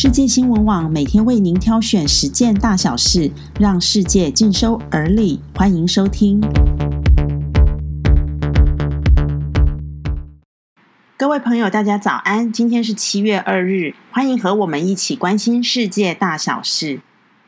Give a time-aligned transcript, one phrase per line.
[0.00, 5.40] 世界新闻网每天为您挑选十件大小事，让世界尽收耳里。
[5.56, 6.40] 欢迎收听。
[11.16, 12.52] 各位朋友，大家早安！
[12.52, 17.00] 今天是七月二日，欢迎和我们一起关心世界大小事。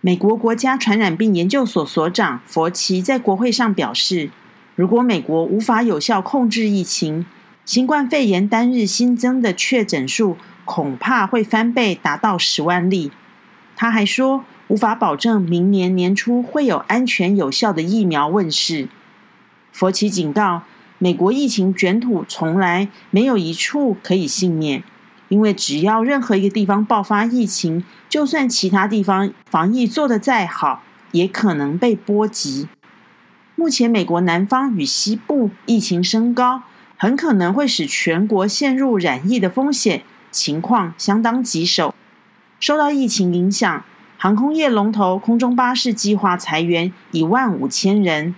[0.00, 4.30] 美国国家传染病研究所所长佛奇在国会上表示，
[4.76, 7.26] 如果美国无法有效控制疫情，
[7.64, 13.10] 新冠肺炎单日新增的确诊数恐怕会翻倍，达到十万例。
[13.74, 18.88] 他还说，无法保证明年年初会有安全有效的疫苗问世。
[19.72, 20.64] 佛奇警告，
[20.98, 24.82] 美国疫情卷土重来，没有一处可以幸免，
[25.28, 32.68] 因为只要任何一个地方爆发疫情，就算其他地方防疫做得再好，也可能被波及。
[33.54, 36.64] 目前，美国南方与西部疫情升高。
[36.98, 41.94] 很可能会使全国陷入染疫的风险，情况相当棘手。
[42.58, 43.84] 受到疫情影响，
[44.16, 48.34] 航空业龙头空中巴士计划裁员一万五千人。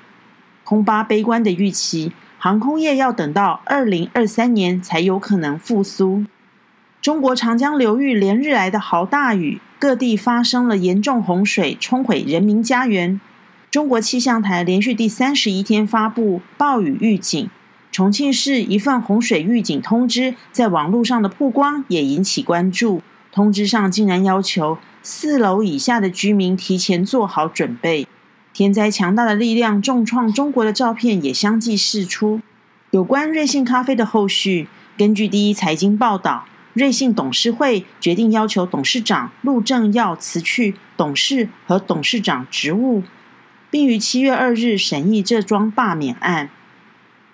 [0.65, 6.25] 空巴悲观的预期，航空业要等到二零二三年才有可能复苏。
[7.01, 13.21] 中国长江流域连日来的豪大雨，各地发生了严重洪水，冲毁人民家园。
[13.71, 17.49] 中国气象台连续第三十一天发布暴雨预警。
[17.99, 23.03] 重庆市一份洪水预警通知在网络上的曝光也引起关注。
[23.33, 28.07] 通知上竟然要求四楼以下的居民提前做好准备。
[28.53, 32.41] 天灾强大的力量重创中国的照片也相继释出。
[32.93, 43.03] 有关瑞幸咖啡的后续，根据第一财经报道，瑞幸董事会决定要求董事长陆正耀辞去董事和董事长职务，
[43.69, 46.51] 并于七月二日审议这桩罢免案。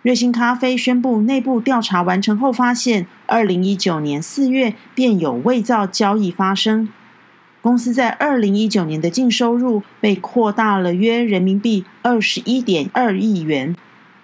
[0.04, 6.90] 瑞幸咖啡宣布，内部调查完成后发现，二零一九年四月便有伪造交易发生。
[7.62, 13.74] 公司在二零一九年的净收入被扩大了约人民币二十一点二亿元，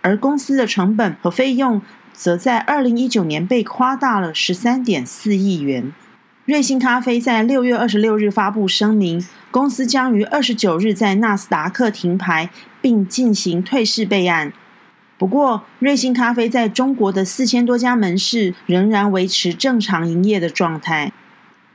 [0.03, 1.81] 而公司的成本和费用
[2.13, 5.95] 则在二零一九年被夸大了十三点四亿元。
[6.45, 12.51] 瑞幸咖啡在六月二十六日发布声明，公司将于二十九日在纳斯达克停牌，
[12.83, 14.53] 并进行退市备案。
[15.21, 21.13] 不过，瑞幸咖啡在中国的四千多家门市仍然维持正常营业的状态。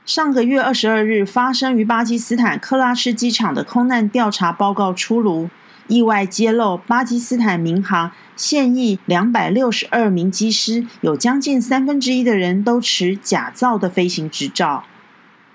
[0.04, 5.48] 上个月二十二日，发生于巴基斯坦克拉什机场的空难调查报告出炉，
[5.86, 14.82] 意外揭露巴基斯坦民航现役两百六十二名机师有将近三分之一的人都持假造的飞行执照，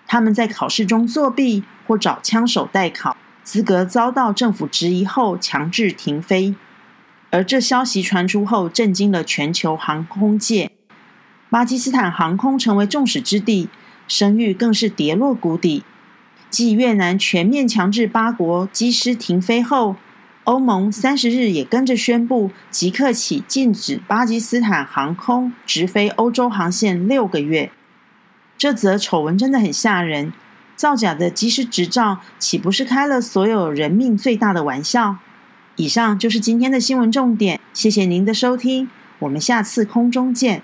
[0.07, 6.55] 他们在考试中作弊或找枪手代考，资格遭到政府质疑后强制停飞。
[7.31, 10.69] 而这消息传出后，震惊了全球航空界。
[11.49, 13.67] 巴基斯坦航空成为众矢之的，
[14.07, 15.83] 声誉更是跌落谷底。
[16.49, 19.95] 继越南全面强制八国机师停飞后，
[20.43, 27.71] 欧盟三十日也跟着宣布，即刻起禁止巴基斯坦航空直飞欧洲航线六个月。
[28.57, 30.33] 这则丑闻真的很吓人，
[30.75, 35.17] 造假的机师执照岂不是开了所有人命最大的玩笑？
[35.77, 38.89] 以上就是今天的新闻重点，谢谢您的收听，
[39.19, 40.61] 我们下次空中见。